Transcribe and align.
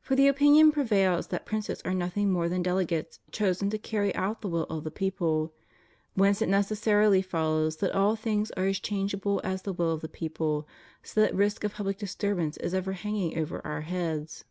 For 0.00 0.14
the 0.14 0.28
opinion 0.28 0.70
prevails 0.70 1.26
that 1.26 1.44
princes 1.44 1.82
are 1.84 1.92
nothing 1.92 2.30
more 2.30 2.48
than 2.48 2.62
delegates 2.62 3.18
chosen 3.32 3.68
to 3.70 3.78
carr} 3.78 4.12
out 4.14 4.40
the 4.40 4.48
wiU 4.48 4.64
of 4.70 4.84
the 4.84 4.92
people; 4.92 5.52
whence 6.14 6.40
it 6.40 6.48
necessarily 6.48 7.20
follows 7.20 7.78
that 7.78 7.90
all 7.92 8.14
things 8.14 8.52
are 8.52 8.66
as 8.68 8.78
changeable 8.78 9.40
as 9.42 9.62
the 9.62 9.72
will 9.72 9.90
of 9.90 10.02
the 10.02 10.08
people, 10.08 10.68
so 11.02 11.20
that 11.20 11.34
risk 11.34 11.64
of 11.64 11.74
public 11.74 11.98
disturbance 11.98 12.56
is 12.58 12.74
ever 12.74 12.92
hanging 12.92 13.36
over 13.36 13.60
our 13.66 13.80
heads. 13.80 14.44